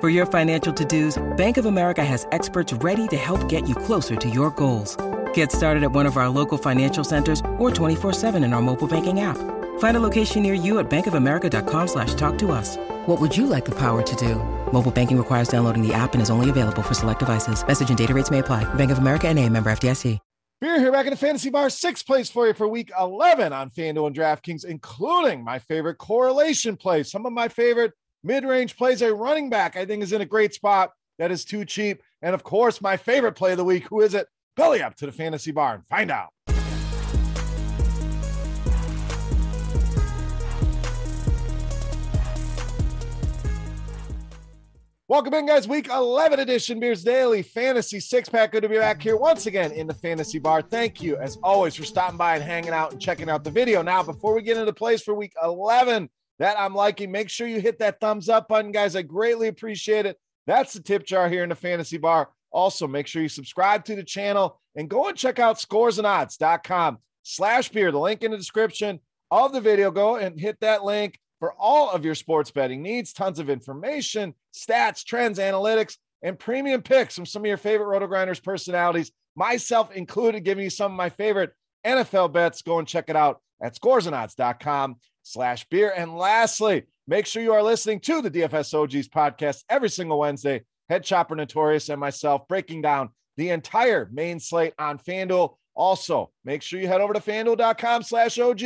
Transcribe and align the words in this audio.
For 0.00 0.08
your 0.08 0.26
financial 0.26 0.72
to-dos, 0.72 1.20
Bank 1.36 1.56
of 1.56 1.66
America 1.66 2.04
has 2.04 2.24
experts 2.30 2.72
ready 2.74 3.08
to 3.08 3.16
help 3.16 3.48
get 3.48 3.68
you 3.68 3.74
closer 3.74 4.14
to 4.14 4.30
your 4.30 4.52
goals. 4.52 4.96
Get 5.34 5.50
started 5.50 5.82
at 5.82 5.90
one 5.90 6.06
of 6.06 6.16
our 6.16 6.28
local 6.28 6.56
financial 6.56 7.02
centers 7.02 7.40
or 7.58 7.68
24-7 7.72 8.36
in 8.44 8.52
our 8.52 8.62
mobile 8.62 8.86
banking 8.86 9.18
app. 9.22 9.36
Find 9.80 9.96
a 9.96 10.00
location 10.00 10.44
near 10.44 10.54
you 10.54 10.78
at 10.78 10.88
bankofamerica.com 10.88 11.88
slash 11.88 12.14
talk 12.14 12.38
to 12.38 12.52
us. 12.52 12.76
What 13.06 13.20
would 13.20 13.36
you 13.36 13.48
like 13.48 13.64
the 13.64 13.74
power 13.74 14.02
to 14.02 14.16
do? 14.16 14.36
Mobile 14.72 14.92
banking 14.92 15.18
requires 15.18 15.48
downloading 15.48 15.84
the 15.84 15.92
app 15.92 16.12
and 16.12 16.22
is 16.22 16.30
only 16.30 16.48
available 16.48 16.82
for 16.82 16.94
select 16.94 17.18
devices. 17.18 17.66
Message 17.66 17.88
and 17.88 17.98
data 17.98 18.14
rates 18.14 18.30
may 18.30 18.38
apply. 18.38 18.72
Bank 18.74 18.92
of 18.92 18.98
America 18.98 19.26
and 19.26 19.36
a 19.36 19.48
member 19.48 19.68
FDIC. 19.68 20.20
Beer 20.60 20.78
here 20.78 20.92
back 20.92 21.06
in 21.06 21.10
the 21.10 21.16
fantasy 21.16 21.50
bar. 21.50 21.70
Six 21.70 22.04
plays 22.04 22.30
for 22.30 22.46
you 22.46 22.54
for 22.54 22.68
week 22.68 22.92
11 22.98 23.52
on 23.52 23.70
FanDuel 23.70 24.08
and 24.08 24.16
DraftKings, 24.16 24.64
including 24.64 25.42
my 25.42 25.58
favorite 25.58 25.98
correlation 25.98 26.76
play. 26.76 27.02
Some 27.02 27.26
of 27.26 27.32
my 27.32 27.48
favorite 27.48 27.92
mid-range 28.22 28.76
plays. 28.76 29.02
A 29.02 29.14
running 29.14 29.50
back 29.50 29.76
I 29.76 29.84
think 29.84 30.02
is 30.02 30.12
in 30.12 30.20
a 30.20 30.26
great 30.26 30.54
spot. 30.54 30.92
That 31.18 31.30
is 31.30 31.44
too 31.44 31.64
cheap. 31.64 32.02
And 32.22 32.34
of 32.34 32.42
course, 32.42 32.80
my 32.80 32.96
favorite 32.96 33.32
play 33.32 33.52
of 33.52 33.58
the 33.58 33.64
week. 33.64 33.86
Who 33.88 34.00
is 34.00 34.14
it? 34.14 34.26
Belly 34.56 34.82
up 34.82 34.94
to 34.96 35.06
the 35.06 35.12
fantasy 35.12 35.52
bar 35.52 35.74
and 35.74 35.86
find 35.86 36.10
out. 36.10 36.30
Welcome 45.08 45.32
in, 45.32 45.46
guys. 45.46 45.66
Week 45.66 45.88
11 45.88 46.38
edition 46.38 46.80
Beers 46.80 47.02
Daily 47.02 47.40
Fantasy 47.40 47.98
Six 47.98 48.28
Pack. 48.28 48.52
Good 48.52 48.62
to 48.64 48.68
be 48.68 48.76
back 48.76 49.00
here 49.00 49.16
once 49.16 49.46
again 49.46 49.72
in 49.72 49.86
the 49.86 49.94
Fantasy 49.94 50.38
Bar. 50.38 50.60
Thank 50.60 51.00
you, 51.00 51.16
as 51.16 51.38
always, 51.42 51.74
for 51.74 51.84
stopping 51.84 52.18
by 52.18 52.34
and 52.34 52.44
hanging 52.44 52.74
out 52.74 52.92
and 52.92 53.00
checking 53.00 53.30
out 53.30 53.42
the 53.42 53.50
video. 53.50 53.80
Now, 53.80 54.02
before 54.02 54.34
we 54.34 54.42
get 54.42 54.58
into 54.58 54.70
plays 54.74 55.02
for 55.02 55.14
week 55.14 55.32
11 55.42 56.10
that 56.38 56.58
I'm 56.58 56.74
liking, 56.74 57.10
make 57.10 57.28
sure 57.28 57.46
you 57.46 57.60
hit 57.60 57.78
that 57.80 58.00
thumbs 58.00 58.28
up 58.28 58.48
button, 58.48 58.72
guys. 58.72 58.96
I 58.96 59.02
greatly 59.02 59.48
appreciate 59.48 60.06
it. 60.06 60.18
That's 60.46 60.72
the 60.72 60.80
tip 60.80 61.04
jar 61.04 61.28
here 61.28 61.42
in 61.42 61.48
the 61.48 61.54
Fantasy 61.54 61.98
Bar. 61.98 62.30
Also, 62.50 62.86
make 62.86 63.06
sure 63.06 63.20
you 63.20 63.28
subscribe 63.28 63.84
to 63.84 63.94
the 63.94 64.02
channel 64.02 64.60
and 64.74 64.88
go 64.88 65.08
and 65.08 65.16
check 65.16 65.38
out 65.38 65.58
scoresandodds.com 65.58 66.98
slash 67.22 67.68
beer. 67.68 67.92
The 67.92 67.98
link 67.98 68.22
in 68.22 68.30
the 68.30 68.36
description 68.36 69.00
of 69.30 69.52
the 69.52 69.60
video. 69.60 69.90
Go 69.90 70.16
and 70.16 70.40
hit 70.40 70.58
that 70.60 70.84
link 70.84 71.18
for 71.40 71.52
all 71.52 71.90
of 71.90 72.04
your 72.04 72.14
sports 72.14 72.50
betting 72.50 72.82
needs. 72.82 73.12
Tons 73.12 73.38
of 73.38 73.50
information, 73.50 74.34
stats, 74.54 75.04
trends, 75.04 75.38
analytics, 75.38 75.96
and 76.22 76.38
premium 76.38 76.82
picks 76.82 77.14
from 77.14 77.26
some 77.26 77.42
of 77.42 77.46
your 77.46 77.56
favorite 77.56 78.00
RotoGrinders 78.00 78.42
personalities, 78.42 79.12
myself 79.36 79.92
included, 79.92 80.44
giving 80.44 80.64
you 80.64 80.70
some 80.70 80.92
of 80.92 80.96
my 80.96 81.10
favorite 81.10 81.52
NFL 81.86 82.32
bets. 82.32 82.62
Go 82.62 82.78
and 82.78 82.88
check 82.88 83.08
it 83.08 83.16
out 83.16 83.40
at 83.62 83.74
scoresandodds.com 83.74 84.96
slash 85.28 85.66
beer. 85.68 85.92
And 85.96 86.16
lastly, 86.16 86.84
make 87.06 87.26
sure 87.26 87.42
you 87.42 87.52
are 87.52 87.62
listening 87.62 88.00
to 88.00 88.22
the 88.22 88.30
DFS 88.30 88.74
OGs 88.74 89.08
podcast 89.08 89.62
every 89.68 89.90
single 89.90 90.18
Wednesday. 90.18 90.64
Headchopper 90.90 91.36
Notorious 91.36 91.90
and 91.90 92.00
myself 92.00 92.48
breaking 92.48 92.82
down 92.82 93.10
the 93.36 93.50
entire 93.50 94.08
main 94.12 94.40
slate 94.40 94.72
on 94.78 94.98
FanDuel. 94.98 95.56
Also, 95.74 96.30
make 96.44 96.62
sure 96.62 96.80
you 96.80 96.88
head 96.88 97.00
over 97.00 97.12
to 97.12 97.20
fanduel.com 97.20 98.02
slash 98.02 98.38
OG 98.38 98.62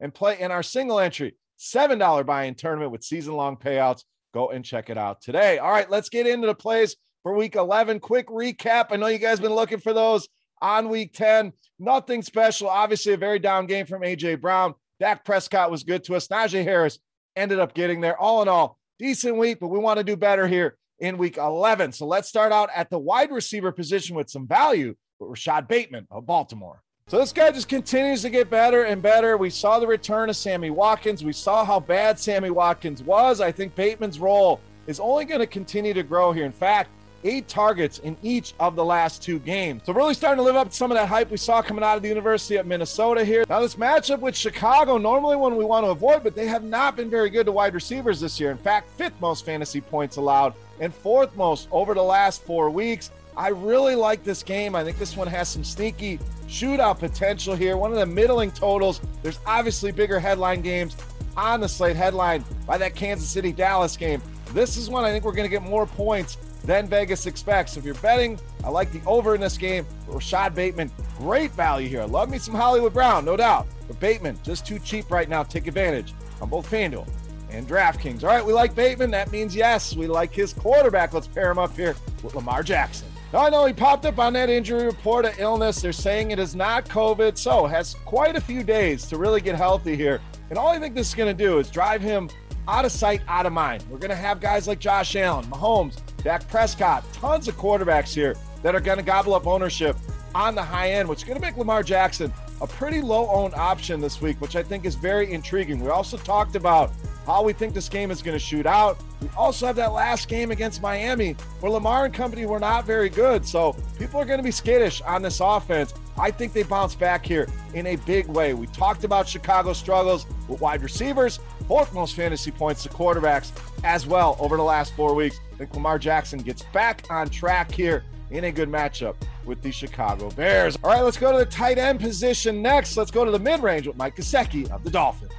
and 0.00 0.14
play 0.14 0.38
in 0.38 0.50
our 0.50 0.62
single 0.62 1.00
entry 1.00 1.36
$7 1.58 2.26
buy-in 2.26 2.54
tournament 2.54 2.90
with 2.90 3.04
season-long 3.04 3.56
payouts. 3.56 4.02
Go 4.34 4.50
and 4.50 4.64
check 4.64 4.90
it 4.90 4.98
out 4.98 5.20
today. 5.22 5.58
All 5.58 5.70
right, 5.70 5.90
let's 5.90 6.08
get 6.08 6.26
into 6.26 6.46
the 6.46 6.54
plays 6.54 6.96
for 7.22 7.36
week 7.36 7.54
11. 7.54 8.00
Quick 8.00 8.28
recap. 8.28 8.86
I 8.90 8.96
know 8.96 9.06
you 9.06 9.18
guys 9.18 9.40
been 9.40 9.54
looking 9.54 9.78
for 9.78 9.92
those 9.92 10.28
on 10.60 10.88
week 10.88 11.14
10. 11.14 11.52
Nothing 11.78 12.22
special. 12.22 12.68
Obviously, 12.68 13.12
a 13.12 13.16
very 13.16 13.38
down 13.38 13.66
game 13.66 13.86
from 13.86 14.02
AJ 14.02 14.40
Brown. 14.40 14.74
Dak 15.02 15.24
Prescott 15.24 15.68
was 15.68 15.82
good 15.82 16.04
to 16.04 16.14
us. 16.14 16.28
Najee 16.28 16.62
Harris 16.62 17.00
ended 17.34 17.58
up 17.58 17.74
getting 17.74 18.00
there. 18.00 18.16
All 18.16 18.40
in 18.40 18.46
all, 18.46 18.78
decent 19.00 19.36
week, 19.36 19.58
but 19.58 19.66
we 19.66 19.80
want 19.80 19.98
to 19.98 20.04
do 20.04 20.16
better 20.16 20.46
here 20.46 20.76
in 21.00 21.18
week 21.18 21.38
11. 21.38 21.90
So 21.90 22.06
let's 22.06 22.28
start 22.28 22.52
out 22.52 22.70
at 22.72 22.88
the 22.88 23.00
wide 23.00 23.32
receiver 23.32 23.72
position 23.72 24.14
with 24.14 24.30
some 24.30 24.46
value 24.46 24.94
with 25.18 25.30
Rashod 25.30 25.66
Bateman 25.66 26.06
of 26.12 26.24
Baltimore. 26.24 26.84
So 27.08 27.18
this 27.18 27.32
guy 27.32 27.50
just 27.50 27.68
continues 27.68 28.22
to 28.22 28.30
get 28.30 28.48
better 28.48 28.84
and 28.84 29.02
better. 29.02 29.36
We 29.36 29.50
saw 29.50 29.80
the 29.80 29.88
return 29.88 30.30
of 30.30 30.36
Sammy 30.36 30.70
Watkins. 30.70 31.24
We 31.24 31.32
saw 31.32 31.64
how 31.64 31.80
bad 31.80 32.16
Sammy 32.16 32.50
Watkins 32.50 33.02
was. 33.02 33.40
I 33.40 33.50
think 33.50 33.74
Bateman's 33.74 34.20
role 34.20 34.60
is 34.86 35.00
only 35.00 35.24
going 35.24 35.40
to 35.40 35.48
continue 35.48 35.94
to 35.94 36.04
grow 36.04 36.30
here. 36.30 36.44
In 36.44 36.52
fact, 36.52 36.90
eight 37.24 37.48
targets 37.48 37.98
in 37.98 38.16
each 38.22 38.54
of 38.60 38.76
the 38.76 38.84
last 38.84 39.22
two 39.22 39.38
games. 39.38 39.82
So 39.84 39.92
really 39.92 40.14
starting 40.14 40.38
to 40.38 40.42
live 40.42 40.56
up 40.56 40.70
to 40.70 40.74
some 40.74 40.90
of 40.90 40.96
that 40.96 41.08
hype 41.08 41.30
we 41.30 41.36
saw 41.36 41.62
coming 41.62 41.84
out 41.84 41.96
of 41.96 42.02
the 42.02 42.08
University 42.08 42.56
of 42.56 42.66
Minnesota 42.66 43.24
here. 43.24 43.44
Now 43.48 43.60
this 43.60 43.76
matchup 43.76 44.20
with 44.20 44.36
Chicago, 44.36 44.98
normally 44.98 45.36
one 45.36 45.56
we 45.56 45.64
want 45.64 45.84
to 45.86 45.90
avoid, 45.90 46.22
but 46.22 46.34
they 46.34 46.46
have 46.46 46.64
not 46.64 46.96
been 46.96 47.10
very 47.10 47.30
good 47.30 47.46
to 47.46 47.52
wide 47.52 47.74
receivers 47.74 48.20
this 48.20 48.38
year. 48.40 48.50
In 48.50 48.58
fact, 48.58 48.90
fifth 48.96 49.20
most 49.20 49.44
fantasy 49.44 49.80
points 49.80 50.16
allowed 50.16 50.54
and 50.80 50.94
fourth 50.94 51.34
most 51.36 51.68
over 51.70 51.94
the 51.94 52.02
last 52.02 52.42
four 52.42 52.70
weeks. 52.70 53.10
I 53.36 53.48
really 53.48 53.94
like 53.94 54.24
this 54.24 54.42
game. 54.42 54.74
I 54.74 54.84
think 54.84 54.98
this 54.98 55.16
one 55.16 55.26
has 55.28 55.48
some 55.48 55.64
sneaky 55.64 56.18
shootout 56.48 56.98
potential 56.98 57.54
here. 57.54 57.76
One 57.76 57.90
of 57.90 57.98
the 57.98 58.06
middling 58.06 58.50
totals. 58.50 59.00
There's 59.22 59.40
obviously 59.46 59.90
bigger 59.90 60.20
headline 60.20 60.60
games 60.60 60.96
on 61.36 61.60
the 61.60 61.68
slate, 61.68 61.96
headline 61.96 62.44
by 62.66 62.76
that 62.78 62.94
Kansas 62.94 63.28
City 63.28 63.52
Dallas 63.52 63.96
game. 63.96 64.20
This 64.52 64.76
is 64.76 64.90
one 64.90 65.04
I 65.04 65.10
think 65.10 65.24
we're 65.24 65.32
going 65.32 65.48
to 65.48 65.50
get 65.50 65.62
more 65.62 65.86
points 65.86 66.36
than 66.64 66.86
Vegas 66.86 67.26
expects. 67.26 67.76
If 67.76 67.84
you're 67.84 67.94
betting, 67.96 68.38
I 68.64 68.68
like 68.68 68.92
the 68.92 69.00
over 69.06 69.34
in 69.34 69.40
this 69.40 69.56
game. 69.56 69.86
Rashod 70.06 70.54
Bateman, 70.54 70.90
great 71.18 71.50
value 71.52 71.88
here. 71.88 72.04
Love 72.04 72.30
me 72.30 72.38
some 72.38 72.54
Hollywood 72.54 72.92
Brown, 72.92 73.24
no 73.24 73.36
doubt. 73.36 73.66
But 73.88 73.98
Bateman, 74.00 74.38
just 74.42 74.66
too 74.66 74.78
cheap 74.78 75.10
right 75.10 75.28
now. 75.28 75.42
Take 75.42 75.66
advantage 75.66 76.14
on 76.40 76.48
both 76.48 76.70
FanDuel 76.70 77.08
and 77.50 77.68
DraftKings. 77.68 78.22
All 78.22 78.28
right, 78.28 78.44
we 78.44 78.52
like 78.52 78.74
Bateman. 78.74 79.10
That 79.10 79.30
means 79.30 79.54
yes, 79.54 79.94
we 79.94 80.06
like 80.06 80.32
his 80.32 80.52
quarterback. 80.52 81.12
Let's 81.12 81.26
pair 81.26 81.50
him 81.50 81.58
up 81.58 81.76
here 81.76 81.96
with 82.22 82.34
Lamar 82.34 82.62
Jackson. 82.62 83.08
Now, 83.32 83.40
I 83.40 83.48
know 83.48 83.64
he 83.64 83.72
popped 83.72 84.04
up 84.04 84.18
on 84.18 84.34
that 84.34 84.50
injury 84.50 84.84
report 84.84 85.24
of 85.24 85.38
illness. 85.40 85.80
They're 85.80 85.92
saying 85.92 86.32
it 86.32 86.38
is 86.38 86.54
not 86.54 86.86
COVID, 86.86 87.38
so 87.38 87.66
has 87.66 87.94
quite 88.04 88.36
a 88.36 88.40
few 88.40 88.62
days 88.62 89.06
to 89.06 89.16
really 89.16 89.40
get 89.40 89.56
healthy 89.56 89.96
here. 89.96 90.20
And 90.50 90.58
all 90.58 90.68
I 90.68 90.78
think 90.78 90.94
this 90.94 91.08
is 91.08 91.14
going 91.14 91.34
to 91.34 91.44
do 91.44 91.58
is 91.58 91.70
drive 91.70 92.02
him 92.02 92.28
out 92.68 92.84
of 92.84 92.92
sight, 92.92 93.22
out 93.28 93.46
of 93.46 93.52
mind. 93.54 93.84
We're 93.88 93.98
going 93.98 94.10
to 94.10 94.16
have 94.16 94.38
guys 94.38 94.68
like 94.68 94.78
Josh 94.78 95.16
Allen, 95.16 95.46
Mahomes, 95.46 95.98
Dak 96.22 96.48
Prescott, 96.48 97.04
tons 97.12 97.48
of 97.48 97.56
quarterbacks 97.56 98.14
here 98.14 98.36
that 98.62 98.74
are 98.74 98.80
going 98.80 98.98
to 98.98 99.04
gobble 99.04 99.34
up 99.34 99.46
ownership 99.46 99.96
on 100.34 100.54
the 100.54 100.62
high 100.62 100.92
end, 100.92 101.08
which 101.08 101.20
is 101.20 101.24
going 101.24 101.38
to 101.38 101.44
make 101.44 101.56
Lamar 101.56 101.82
Jackson 101.82 102.32
a 102.60 102.66
pretty 102.66 103.00
low 103.00 103.28
owned 103.28 103.54
option 103.54 104.00
this 104.00 104.20
week, 104.22 104.40
which 104.40 104.54
I 104.54 104.62
think 104.62 104.84
is 104.84 104.94
very 104.94 105.32
intriguing. 105.32 105.80
We 105.80 105.90
also 105.90 106.16
talked 106.16 106.54
about 106.54 106.92
how 107.26 107.42
we 107.42 107.52
think 107.52 107.74
this 107.74 107.88
game 107.88 108.10
is 108.10 108.22
going 108.22 108.34
to 108.34 108.44
shoot 108.44 108.66
out. 108.66 108.98
We 109.20 109.28
also 109.36 109.66
have 109.66 109.76
that 109.76 109.92
last 109.92 110.28
game 110.28 110.50
against 110.50 110.80
Miami 110.80 111.32
where 111.60 111.72
Lamar 111.72 112.04
and 112.04 112.14
company 112.14 112.46
were 112.46 112.58
not 112.58 112.84
very 112.84 113.08
good. 113.08 113.46
So 113.46 113.76
people 113.98 114.20
are 114.20 114.24
going 114.24 114.38
to 114.38 114.44
be 114.44 114.50
skittish 114.50 115.00
on 115.02 115.22
this 115.22 115.40
offense. 115.40 115.94
I 116.18 116.30
think 116.30 116.52
they 116.52 116.62
bounce 116.62 116.94
back 116.94 117.24
here 117.24 117.48
in 117.74 117.88
a 117.88 117.96
big 117.96 118.26
way. 118.26 118.54
We 118.54 118.66
talked 118.68 119.04
about 119.04 119.28
Chicago 119.28 119.72
struggles 119.72 120.26
with 120.48 120.60
wide 120.60 120.82
receivers, 120.82 121.40
fourth 121.62 121.92
most 121.92 122.14
fantasy 122.14 122.50
points 122.50 122.82
to 122.82 122.88
quarterbacks 122.88 123.52
as 123.84 124.06
well 124.06 124.36
over 124.38 124.56
the 124.56 124.62
last 124.62 124.94
four 124.94 125.14
weeks. 125.14 125.40
I 125.52 125.56
think 125.56 125.74
Lamar 125.74 125.98
Jackson 125.98 126.40
gets 126.40 126.62
back 126.72 127.06
on 127.10 127.28
track 127.28 127.72
here 127.72 128.04
in 128.30 128.44
a 128.44 128.52
good 128.52 128.68
matchup 128.68 129.14
with 129.44 129.60
the 129.62 129.70
Chicago 129.70 130.30
Bears. 130.30 130.76
All 130.82 130.90
right, 130.90 131.02
let's 131.02 131.16
go 131.16 131.32
to 131.32 131.38
the 131.38 131.50
tight 131.50 131.78
end 131.78 132.00
position 132.00 132.62
next. 132.62 132.96
Let's 132.96 133.10
go 133.10 133.24
to 133.24 133.30
the 133.30 133.38
mid 133.38 133.62
range 133.62 133.86
with 133.86 133.96
Mike 133.96 134.16
Gesicki 134.16 134.70
of 134.70 134.84
the 134.84 134.90
Dolphins. 134.90 135.32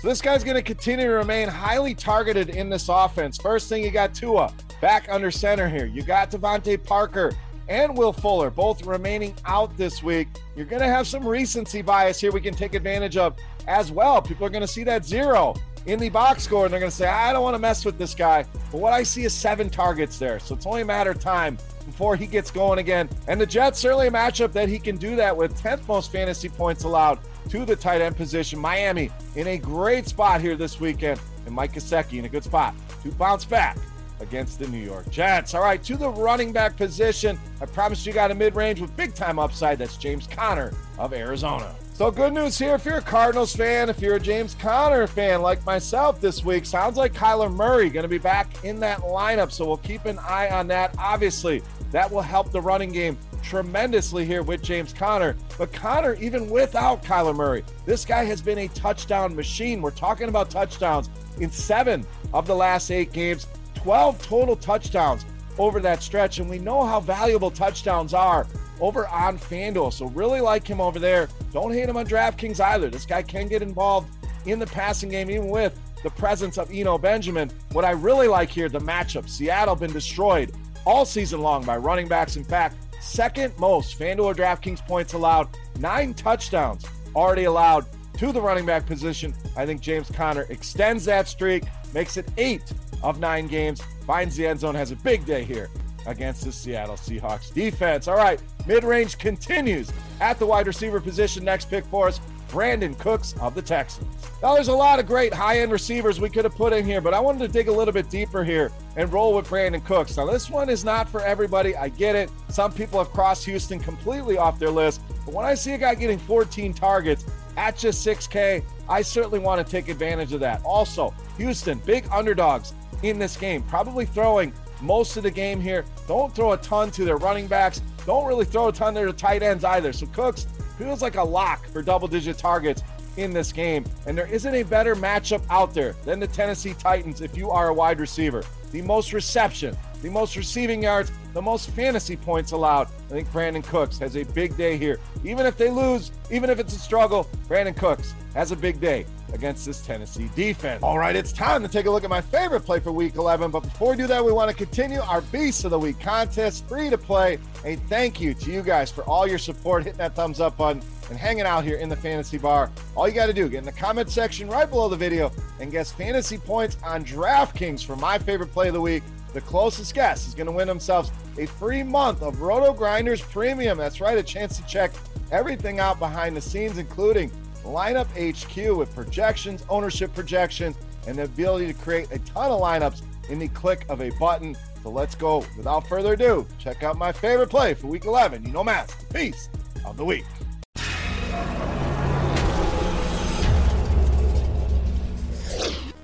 So 0.00 0.08
this 0.08 0.22
guy's 0.22 0.42
going 0.42 0.56
to 0.56 0.62
continue 0.62 1.06
to 1.06 1.12
remain 1.12 1.46
highly 1.46 1.94
targeted 1.94 2.48
in 2.48 2.70
this 2.70 2.88
offense. 2.88 3.36
First 3.36 3.68
thing, 3.68 3.84
you 3.84 3.90
got 3.90 4.14
Tua 4.14 4.52
back 4.80 5.08
under 5.10 5.30
center 5.30 5.68
here. 5.68 5.84
You 5.84 6.02
got 6.02 6.30
DeVante 6.30 6.82
Parker 6.82 7.32
and 7.68 7.96
Will 7.96 8.12
Fuller 8.12 8.50
both 8.50 8.84
remaining 8.86 9.34
out 9.44 9.76
this 9.76 10.02
week. 10.02 10.28
You're 10.56 10.66
going 10.66 10.82
to 10.82 10.88
have 10.88 11.06
some 11.06 11.26
recency 11.26 11.82
bias 11.82 12.18
here 12.18 12.32
we 12.32 12.40
can 12.40 12.54
take 12.54 12.74
advantage 12.74 13.16
of 13.16 13.36
as 13.68 13.92
well. 13.92 14.20
People 14.20 14.46
are 14.46 14.50
going 14.50 14.62
to 14.62 14.68
see 14.68 14.84
that 14.84 15.04
zero 15.04 15.54
in 15.86 15.98
the 15.98 16.08
box 16.08 16.42
score 16.42 16.64
and 16.64 16.72
they're 16.72 16.80
going 16.80 16.90
to 16.90 16.96
say, 16.96 17.08
I 17.08 17.32
don't 17.32 17.42
want 17.42 17.54
to 17.54 17.58
mess 17.58 17.84
with 17.84 17.98
this 17.98 18.14
guy. 18.14 18.44
But 18.70 18.80
what 18.80 18.92
I 18.92 19.02
see 19.02 19.24
is 19.24 19.34
seven 19.34 19.70
targets 19.70 20.18
there. 20.18 20.38
So 20.38 20.54
it's 20.54 20.66
only 20.66 20.82
a 20.82 20.84
matter 20.84 21.10
of 21.10 21.20
time 21.20 21.58
before 21.86 22.16
he 22.16 22.26
gets 22.26 22.50
going 22.50 22.78
again. 22.78 23.08
And 23.28 23.40
the 23.40 23.46
Jets 23.46 23.78
certainly 23.78 24.08
a 24.08 24.10
matchup 24.10 24.52
that 24.52 24.68
he 24.68 24.78
can 24.78 24.96
do 24.96 25.16
that 25.16 25.36
with 25.36 25.58
10th 25.60 25.86
most 25.88 26.12
fantasy 26.12 26.48
points 26.48 26.84
allowed 26.84 27.18
to 27.48 27.64
the 27.64 27.76
tight 27.76 28.00
end 28.00 28.16
position. 28.16 28.58
Miami 28.58 29.10
in 29.36 29.48
a 29.48 29.58
great 29.58 30.06
spot 30.06 30.40
here 30.40 30.56
this 30.56 30.78
weekend. 30.80 31.20
And 31.46 31.54
Mike 31.54 31.72
Gesicki 31.72 32.18
in 32.18 32.24
a 32.26 32.28
good 32.28 32.44
spot 32.44 32.74
to 33.02 33.10
bounce 33.12 33.44
back 33.44 33.76
against 34.20 34.58
the 34.58 34.68
New 34.68 34.78
York 34.78 35.10
Jets. 35.10 35.54
All 35.54 35.62
right, 35.62 35.82
to 35.82 35.96
the 35.96 36.08
running 36.08 36.52
back 36.52 36.76
position. 36.76 37.38
I 37.60 37.66
promised 37.66 38.06
you 38.06 38.12
got 38.12 38.30
a 38.30 38.34
mid 38.34 38.54
range 38.54 38.80
with 38.80 38.94
big 38.96 39.14
time 39.14 39.38
upside. 39.38 39.78
That's 39.78 39.96
James 39.96 40.26
Conner 40.26 40.72
of 40.98 41.12
Arizona. 41.12 41.74
So, 42.00 42.10
good 42.10 42.32
news 42.32 42.58
here 42.58 42.74
if 42.74 42.86
you're 42.86 42.96
a 42.96 43.02
Cardinals 43.02 43.54
fan, 43.54 43.90
if 43.90 44.00
you're 44.00 44.16
a 44.16 44.20
James 44.20 44.54
Conner 44.54 45.06
fan 45.06 45.42
like 45.42 45.62
myself 45.66 46.18
this 46.18 46.42
week, 46.42 46.64
sounds 46.64 46.96
like 46.96 47.12
Kyler 47.12 47.54
Murray 47.54 47.90
going 47.90 48.04
to 48.04 48.08
be 48.08 48.16
back 48.16 48.64
in 48.64 48.80
that 48.80 49.00
lineup. 49.00 49.52
So, 49.52 49.66
we'll 49.66 49.76
keep 49.76 50.06
an 50.06 50.18
eye 50.18 50.48
on 50.48 50.66
that. 50.68 50.94
Obviously, 50.98 51.62
that 51.90 52.10
will 52.10 52.22
help 52.22 52.52
the 52.52 52.60
running 52.60 52.90
game 52.90 53.18
tremendously 53.42 54.24
here 54.24 54.42
with 54.42 54.62
James 54.62 54.94
Conner. 54.94 55.36
But 55.58 55.74
Conner, 55.74 56.14
even 56.14 56.48
without 56.48 57.02
Kyler 57.02 57.36
Murray, 57.36 57.64
this 57.84 58.06
guy 58.06 58.24
has 58.24 58.40
been 58.40 58.58
a 58.58 58.68
touchdown 58.68 59.36
machine. 59.36 59.82
We're 59.82 59.90
talking 59.90 60.28
about 60.28 60.48
touchdowns 60.48 61.10
in 61.38 61.50
seven 61.50 62.06
of 62.32 62.46
the 62.46 62.54
last 62.54 62.90
eight 62.90 63.12
games, 63.12 63.46
12 63.82 64.22
total 64.22 64.56
touchdowns 64.56 65.24
over 65.58 65.80
that 65.80 66.02
stretch. 66.02 66.38
And 66.38 66.48
we 66.48 66.58
know 66.58 66.84
how 66.84 67.00
valuable 67.00 67.50
touchdowns 67.50 68.14
are 68.14 68.46
over 68.80 69.08
on 69.08 69.38
FanDuel. 69.38 69.92
So 69.92 70.06
really 70.06 70.40
like 70.40 70.66
him 70.66 70.80
over 70.80 70.98
there. 70.98 71.28
Don't 71.52 71.72
hate 71.72 71.88
him 71.88 71.96
on 71.96 72.06
DraftKings 72.06 72.60
either. 72.60 72.90
This 72.90 73.06
guy 73.06 73.22
can 73.22 73.48
get 73.48 73.62
involved 73.62 74.10
in 74.46 74.58
the 74.58 74.66
passing 74.66 75.10
game, 75.10 75.30
even 75.30 75.48
with 75.48 75.78
the 76.02 76.10
presence 76.10 76.58
of 76.58 76.70
Eno 76.72 76.98
Benjamin. 76.98 77.50
What 77.72 77.84
I 77.84 77.90
really 77.90 78.28
like 78.28 78.50
here, 78.50 78.68
the 78.68 78.78
matchup. 78.78 79.28
Seattle 79.28 79.76
been 79.76 79.92
destroyed 79.92 80.52
all 80.86 81.04
season 81.04 81.40
long 81.40 81.64
by 81.64 81.76
running 81.76 82.08
backs. 82.08 82.36
In 82.36 82.44
fact, 82.44 82.76
second 83.00 83.58
most 83.58 83.98
FanDuel 83.98 84.24
or 84.24 84.34
DraftKings 84.34 84.86
points 84.86 85.12
allowed, 85.12 85.48
nine 85.78 86.14
touchdowns 86.14 86.86
already 87.14 87.44
allowed 87.44 87.86
to 88.18 88.32
the 88.32 88.40
running 88.40 88.66
back 88.66 88.86
position. 88.86 89.34
I 89.56 89.66
think 89.66 89.80
James 89.80 90.10
Conner 90.10 90.46
extends 90.48 91.04
that 91.06 91.28
streak, 91.28 91.64
makes 91.94 92.16
it 92.16 92.28
eight 92.36 92.72
of 93.02 93.18
nine 93.18 93.46
games, 93.46 93.80
finds 94.06 94.36
the 94.36 94.46
end 94.46 94.60
zone, 94.60 94.74
has 94.74 94.90
a 94.90 94.96
big 94.96 95.24
day 95.24 95.44
here 95.44 95.68
against 96.06 96.44
the 96.44 96.52
Seattle 96.52 96.96
Seahawks 96.96 97.52
defense. 97.52 98.08
All 98.08 98.16
right, 98.16 98.40
mid 98.66 98.84
range 98.84 99.18
continues 99.18 99.90
at 100.20 100.38
the 100.38 100.46
wide 100.46 100.66
receiver 100.66 101.00
position. 101.00 101.44
Next 101.44 101.68
pick 101.68 101.84
for 101.86 102.08
us, 102.08 102.20
Brandin 102.50 102.98
Cooks 102.98 103.34
of 103.40 103.54
the 103.54 103.62
Texans. 103.62 104.08
Now, 104.42 104.54
there's 104.54 104.68
a 104.68 104.74
lot 104.74 104.98
of 104.98 105.06
great 105.06 105.32
high 105.32 105.60
end 105.60 105.70
receivers 105.70 106.20
we 106.20 106.28
could 106.28 106.44
have 106.44 106.54
put 106.54 106.72
in 106.72 106.84
here, 106.84 107.00
but 107.00 107.14
I 107.14 107.20
wanted 107.20 107.40
to 107.40 107.48
dig 107.48 107.68
a 107.68 107.72
little 107.72 107.92
bit 107.92 108.10
deeper 108.10 108.42
here 108.42 108.72
and 108.96 109.12
roll 109.12 109.34
with 109.34 109.48
Brandin 109.48 109.84
Cooks. 109.84 110.16
Now, 110.16 110.26
this 110.26 110.50
one 110.50 110.68
is 110.68 110.84
not 110.84 111.08
for 111.08 111.20
everybody. 111.20 111.76
I 111.76 111.88
get 111.88 112.16
it. 112.16 112.30
Some 112.48 112.72
people 112.72 112.98
have 112.98 113.12
crossed 113.12 113.44
Houston 113.44 113.78
completely 113.78 114.36
off 114.36 114.58
their 114.58 114.70
list. 114.70 115.00
But 115.24 115.34
when 115.34 115.46
I 115.46 115.54
see 115.54 115.72
a 115.72 115.78
guy 115.78 115.94
getting 115.94 116.18
14 116.18 116.74
targets 116.74 117.24
at 117.56 117.76
just 117.76 118.04
6K, 118.06 118.64
I 118.88 119.02
certainly 119.02 119.38
want 119.38 119.64
to 119.64 119.70
take 119.70 119.88
advantage 119.88 120.32
of 120.32 120.40
that. 120.40 120.62
Also, 120.64 121.14
Houston, 121.40 121.78
big 121.80 122.06
underdogs 122.12 122.74
in 123.02 123.18
this 123.18 123.36
game, 123.36 123.62
probably 123.62 124.04
throwing 124.04 124.52
most 124.82 125.16
of 125.16 125.22
the 125.22 125.30
game 125.30 125.58
here. 125.58 125.86
Don't 126.06 126.34
throw 126.34 126.52
a 126.52 126.56
ton 126.58 126.90
to 126.92 127.04
their 127.04 127.16
running 127.16 127.46
backs. 127.46 127.80
Don't 128.06 128.26
really 128.26 128.44
throw 128.44 128.68
a 128.68 128.72
ton 128.72 128.94
to 128.94 129.00
their 129.00 129.12
tight 129.12 129.42
ends 129.42 129.64
either. 129.64 129.92
So 129.92 130.06
Cooks 130.06 130.46
feels 130.78 131.00
like 131.00 131.16
a 131.16 131.22
lock 131.22 131.66
for 131.68 131.80
double 131.82 132.08
digit 132.08 132.36
targets 132.36 132.82
in 133.16 133.32
this 133.32 133.52
game. 133.52 133.84
And 134.06 134.16
there 134.16 134.26
isn't 134.26 134.54
a 134.54 134.62
better 134.62 134.94
matchup 134.94 135.42
out 135.48 135.72
there 135.72 135.94
than 136.04 136.20
the 136.20 136.26
Tennessee 136.26 136.74
Titans 136.78 137.22
if 137.22 137.36
you 137.36 137.50
are 137.50 137.68
a 137.68 137.74
wide 137.74 138.00
receiver. 138.00 138.44
The 138.70 138.82
most 138.82 139.12
reception, 139.12 139.76
the 140.02 140.10
most 140.10 140.36
receiving 140.36 140.82
yards, 140.82 141.10
the 141.32 141.42
most 141.42 141.70
fantasy 141.70 142.16
points 142.16 142.52
allowed. 142.52 142.88
I 143.06 143.12
think 143.12 143.28
Brandin 143.30 143.64
Cooks 143.64 143.98
has 143.98 144.16
a 144.16 144.24
big 144.24 144.56
day 144.58 144.76
here. 144.76 145.00
Even 145.24 145.46
if 145.46 145.56
they 145.56 145.70
lose, 145.70 146.12
even 146.30 146.50
if 146.50 146.58
it's 146.58 146.76
a 146.76 146.78
struggle, 146.78 147.28
Brandin 147.48 147.76
Cooks 147.76 148.14
has 148.34 148.52
a 148.52 148.56
big 148.56 148.78
day 148.78 149.06
against 149.32 149.66
this 149.66 149.80
Tennessee 149.80 150.30
defense. 150.34 150.82
All 150.82 150.98
right, 150.98 151.14
it's 151.16 151.32
time 151.32 151.62
to 151.62 151.68
take 151.68 151.86
a 151.86 151.90
look 151.90 152.04
at 152.04 152.10
my 152.10 152.20
favorite 152.20 152.60
play 152.60 152.80
for 152.80 152.92
week 152.92 153.16
11. 153.16 153.50
But 153.50 153.60
before 153.60 153.90
we 153.90 153.96
do 153.96 154.06
that, 154.06 154.24
we 154.24 154.32
want 154.32 154.50
to 154.50 154.56
continue 154.56 155.00
our 155.00 155.20
Beast 155.20 155.64
of 155.64 155.70
the 155.70 155.78
Week 155.78 155.98
contest, 156.00 156.68
free 156.68 156.90
to 156.90 156.98
play. 156.98 157.38
A 157.64 157.76
thank 157.76 158.20
you 158.20 158.34
to 158.34 158.50
you 158.50 158.62
guys 158.62 158.90
for 158.90 159.02
all 159.04 159.26
your 159.26 159.38
support, 159.38 159.84
hitting 159.84 159.98
that 159.98 160.14
thumbs 160.14 160.40
up 160.40 160.56
button, 160.56 160.82
and 161.08 161.18
hanging 161.18 161.42
out 161.42 161.64
here 161.64 161.76
in 161.76 161.88
the 161.88 161.96
fantasy 161.96 162.38
bar. 162.38 162.70
All 162.94 163.08
you 163.08 163.14
got 163.14 163.26
to 163.26 163.32
do, 163.32 163.48
get 163.48 163.58
in 163.58 163.64
the 163.64 163.72
comment 163.72 164.10
section 164.10 164.48
right 164.48 164.68
below 164.68 164.88
the 164.88 164.96
video 164.96 165.32
and 165.60 165.70
guess 165.70 165.92
fantasy 165.92 166.38
points 166.38 166.76
on 166.84 167.04
DraftKings 167.04 167.84
for 167.84 167.96
my 167.96 168.18
favorite 168.18 168.52
play 168.52 168.68
of 168.68 168.74
the 168.74 168.80
week. 168.80 169.02
The 169.32 169.40
closest 169.40 169.94
guess 169.94 170.26
is 170.26 170.34
going 170.34 170.46
to 170.46 170.52
win 170.52 170.66
themselves 170.66 171.12
a 171.38 171.46
free 171.46 171.82
month 171.82 172.22
of 172.22 172.36
RotoGrinders 172.36 173.22
Premium. 173.30 173.78
That's 173.78 174.00
right, 174.00 174.18
a 174.18 174.22
chance 174.22 174.56
to 174.56 174.66
check 174.66 174.92
everything 175.30 175.78
out 175.78 175.98
behind 175.98 176.36
the 176.36 176.40
scenes, 176.40 176.78
including 176.78 177.30
Lineup 177.64 178.06
HQ 178.16 178.76
with 178.76 178.94
projections, 178.94 179.64
ownership 179.68 180.14
projections, 180.14 180.76
and 181.06 181.18
the 181.18 181.24
ability 181.24 181.66
to 181.66 181.74
create 181.74 182.10
a 182.10 182.18
ton 182.20 182.50
of 182.50 182.60
lineups 182.60 183.02
in 183.28 183.38
the 183.38 183.48
click 183.48 183.84
of 183.88 184.00
a 184.00 184.10
button. 184.18 184.56
So 184.82 184.90
let's 184.90 185.14
go. 185.14 185.44
Without 185.56 185.86
further 185.86 186.14
ado, 186.14 186.46
check 186.58 186.82
out 186.82 186.96
my 186.96 187.12
favorite 187.12 187.50
play 187.50 187.74
for 187.74 187.86
week 187.86 188.04
11. 188.04 188.44
You 188.44 188.52
know, 188.52 188.64
the 188.64 188.94
Beast 189.12 189.50
of 189.84 189.96
the 189.96 190.04
week. 190.04 190.24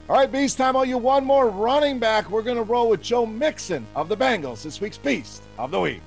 All 0.09 0.15
right, 0.15 0.31
Beast 0.31 0.57
time. 0.57 0.77
All 0.77 0.85
you 0.85 0.99
one 0.99 1.25
more 1.25 1.49
running 1.49 1.99
back. 1.99 2.31
We're 2.31 2.43
going 2.43 2.57
to 2.57 2.63
roll 2.63 2.89
with 2.89 3.03
Joe 3.03 3.27
Mixon 3.27 3.85
of 3.97 4.09
the 4.09 4.17
Bengals, 4.17 4.63
this 4.63 4.81
week's 4.81 4.99
Beast 4.99 5.43
of 5.59 5.73
the 5.73 5.81
Week. 5.81 6.03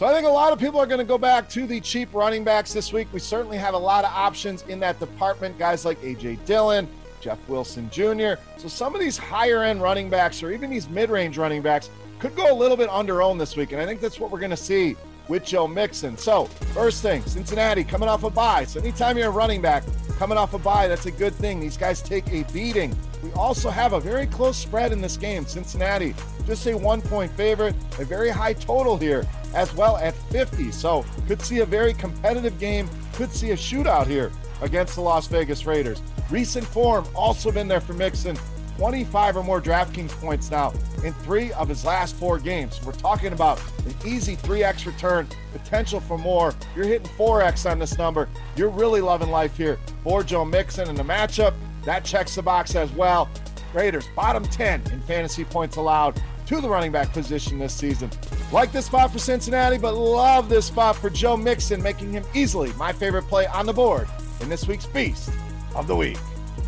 So 0.00 0.06
I 0.06 0.14
think 0.14 0.26
a 0.26 0.30
lot 0.30 0.50
of 0.50 0.58
people 0.58 0.80
are 0.80 0.86
going 0.86 1.00
to 1.00 1.04
go 1.04 1.18
back 1.18 1.46
to 1.50 1.66
the 1.66 1.78
cheap 1.78 2.14
running 2.14 2.42
backs 2.42 2.72
this 2.72 2.90
week. 2.90 3.06
We 3.12 3.20
certainly 3.20 3.58
have 3.58 3.74
a 3.74 3.78
lot 3.78 4.06
of 4.06 4.10
options 4.10 4.62
in 4.62 4.80
that 4.80 4.98
department. 4.98 5.58
Guys 5.58 5.84
like 5.84 6.02
A.J. 6.02 6.36
Dillon, 6.46 6.88
Jeff 7.20 7.38
Wilson 7.50 7.90
Jr. 7.90 8.40
So 8.56 8.66
some 8.66 8.94
of 8.94 9.00
these 9.02 9.18
higher 9.18 9.62
end 9.62 9.82
running 9.82 10.08
backs 10.08 10.42
or 10.42 10.52
even 10.52 10.70
these 10.70 10.88
mid 10.88 11.10
range 11.10 11.36
running 11.36 11.60
backs 11.60 11.90
could 12.18 12.34
go 12.34 12.50
a 12.50 12.56
little 12.56 12.78
bit 12.78 12.88
under 12.88 13.20
owned 13.20 13.38
this 13.38 13.56
week. 13.56 13.72
And 13.72 13.80
I 13.82 13.84
think 13.84 14.00
that's 14.00 14.18
what 14.18 14.30
we're 14.30 14.38
going 14.38 14.48
to 14.52 14.56
see 14.56 14.96
with 15.28 15.44
Joe 15.44 15.68
Mixon. 15.68 16.16
So, 16.16 16.46
first 16.72 17.02
thing, 17.02 17.22
Cincinnati 17.26 17.84
coming 17.84 18.08
off 18.08 18.24
a 18.24 18.30
bye. 18.30 18.64
So, 18.64 18.80
anytime 18.80 19.18
you're 19.18 19.28
a 19.28 19.30
running 19.30 19.60
back 19.60 19.84
coming 20.16 20.38
off 20.38 20.54
a 20.54 20.58
bye, 20.58 20.88
that's 20.88 21.04
a 21.04 21.10
good 21.10 21.34
thing. 21.34 21.60
These 21.60 21.76
guys 21.76 22.00
take 22.00 22.26
a 22.32 22.44
beating. 22.54 22.96
We 23.22 23.30
also 23.32 23.68
have 23.68 23.92
a 23.92 24.00
very 24.00 24.26
close 24.26 24.56
spread 24.56 24.92
in 24.92 25.02
this 25.02 25.18
game. 25.18 25.44
Cincinnati, 25.44 26.14
just 26.46 26.66
a 26.66 26.74
one 26.74 27.02
point 27.02 27.30
favorite, 27.32 27.74
a 27.98 28.04
very 28.06 28.30
high 28.30 28.54
total 28.54 28.96
here 28.96 29.26
as 29.54 29.74
well 29.74 29.96
at 29.96 30.14
50. 30.30 30.70
So, 30.70 31.04
could 31.26 31.42
see 31.42 31.60
a 31.60 31.66
very 31.66 31.94
competitive 31.94 32.58
game, 32.58 32.88
could 33.14 33.32
see 33.32 33.50
a 33.50 33.56
shootout 33.56 34.06
here 34.06 34.30
against 34.62 34.94
the 34.94 35.00
Las 35.00 35.26
Vegas 35.26 35.66
Raiders. 35.66 36.02
Recent 36.30 36.66
form 36.66 37.06
also 37.14 37.50
been 37.50 37.68
there 37.68 37.80
for 37.80 37.92
Mixon. 37.92 38.36
25 38.76 39.36
or 39.36 39.42
more 39.42 39.60
DraftKings 39.60 40.10
points 40.22 40.50
now 40.50 40.72
in 41.04 41.12
three 41.12 41.52
of 41.52 41.68
his 41.68 41.84
last 41.84 42.16
four 42.16 42.38
games. 42.38 42.80
We're 42.82 42.92
talking 42.92 43.34
about 43.34 43.60
an 43.84 43.94
easy 44.06 44.36
3x 44.36 44.86
return, 44.86 45.28
potential 45.52 46.00
for 46.00 46.16
more. 46.16 46.54
You're 46.74 46.86
hitting 46.86 47.08
4x 47.08 47.70
on 47.70 47.78
this 47.78 47.98
number. 47.98 48.26
You're 48.56 48.70
really 48.70 49.02
loving 49.02 49.28
life 49.28 49.54
here 49.54 49.78
for 50.02 50.22
Joe 50.22 50.46
Mixon 50.46 50.88
in 50.88 50.94
the 50.94 51.02
matchup. 51.02 51.52
That 51.84 52.06
checks 52.06 52.34
the 52.34 52.42
box 52.42 52.74
as 52.74 52.90
well. 52.92 53.28
Raiders, 53.74 54.06
bottom 54.16 54.44
10 54.44 54.84
in 54.92 55.00
fantasy 55.02 55.44
points 55.44 55.76
allowed 55.76 56.18
to 56.46 56.62
the 56.62 56.68
running 56.68 56.90
back 56.90 57.12
position 57.12 57.58
this 57.58 57.74
season. 57.74 58.10
Like 58.52 58.72
this 58.72 58.86
spot 58.86 59.12
for 59.12 59.20
Cincinnati, 59.20 59.78
but 59.78 59.94
love 59.94 60.48
this 60.48 60.66
spot 60.66 60.96
for 60.96 61.08
Joe 61.08 61.36
Mixon, 61.36 61.80
making 61.80 62.12
him 62.12 62.24
easily 62.34 62.72
my 62.72 62.92
favorite 62.92 63.22
play 63.24 63.46
on 63.46 63.64
the 63.64 63.72
board 63.72 64.08
in 64.40 64.48
this 64.48 64.66
week's 64.66 64.86
Beast 64.86 65.30
of 65.76 65.86
the 65.86 65.94
Week. 65.94 66.18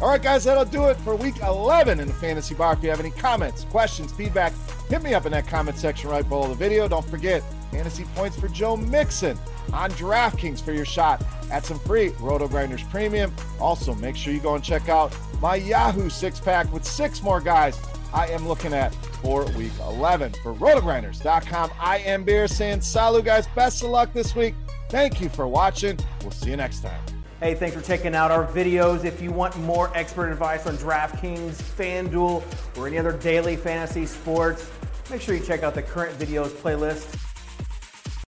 All 0.01 0.09
right, 0.09 0.23
guys, 0.23 0.45
that'll 0.45 0.65
do 0.65 0.85
it 0.87 0.97
for 0.99 1.17
week 1.17 1.39
11 1.43 1.99
in 1.99 2.07
the 2.07 2.15
Fantasy 2.15 2.55
Bar. 2.55 2.75
If 2.75 2.85
you 2.85 2.91
have 2.91 3.01
any 3.01 3.11
comments, 3.11 3.65
questions, 3.65 4.13
feedback, 4.13 4.53
hit 4.89 5.03
me 5.03 5.15
up 5.15 5.27
in 5.27 5.33
that 5.33 5.49
comment 5.49 5.77
section 5.77 6.09
right 6.09 6.29
below 6.29 6.47
the 6.47 6.55
video. 6.55 6.87
Don't 6.87 7.09
forget, 7.09 7.43
fantasy 7.73 8.05
points 8.15 8.39
for 8.39 8.47
Joe 8.49 8.77
Mixon 8.77 9.37
on 9.73 9.91
DraftKings 9.93 10.63
for 10.63 10.73
your 10.73 10.85
shot 10.85 11.25
at 11.51 11.65
some 11.65 11.81
free 11.81 12.11
RotoGrinders 12.11 12.89
Premium. 12.91 13.35
Also, 13.61 13.93
make 13.97 14.17
sure 14.17 14.33
you 14.33 14.41
go 14.41 14.55
and 14.55 14.63
check 14.63 14.89
out 14.89 15.17
my 15.41 15.57
Yahoo 15.57 16.09
six 16.09 16.39
pack 16.39 16.73
with 16.73 16.85
six 16.85 17.23
more 17.23 17.41
guys 17.41 17.81
I 18.15 18.29
am 18.29 18.47
looking 18.47 18.73
at 18.73 18.97
for 19.23 19.45
week 19.53 19.73
11. 19.81 20.35
For 20.43 20.55
rotogrinders.com, 20.55 21.71
I 21.81 21.99
am 21.99 22.25
Beer 22.25 22.49
saying 22.49 22.83
salut, 22.83 23.25
guys. 23.25 23.47
Best 23.55 23.83
of 23.83 23.91
luck 23.91 24.13
this 24.13 24.35
week. 24.35 24.55
Thank 24.89 25.21
you 25.21 25.29
for 25.29 25.49
watching. 25.49 25.99
We'll 26.21 26.33
see 26.33 26.51
you 26.51 26.57
next 26.57 26.81
time. 26.81 27.01
Hey, 27.41 27.55
thanks 27.55 27.75
for 27.75 27.83
checking 27.83 28.15
out 28.15 28.31
our 28.31 28.47
videos. 28.47 29.05
If 29.05 29.23
you 29.23 29.33
want 29.33 29.57
more 29.61 29.91
expert 29.97 30.31
advice 30.31 30.67
on 30.67 30.77
DraftKings, 30.77 31.55
FanDuel, 31.55 32.43
or 32.79 32.87
any 32.87 32.99
other 32.99 33.13
daily 33.13 33.57
fantasy 33.57 34.07
sports, 34.07 34.71
make 35.11 35.21
sure 35.21 35.35
you 35.35 35.43
check 35.43 35.63
out 35.63 35.75
the 35.75 35.83
current 35.83 36.17
videos 36.19 36.51
playlist 36.51 37.19